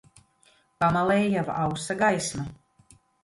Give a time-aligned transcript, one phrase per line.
[0.83, 2.47] Pamalē jau ausa gaisma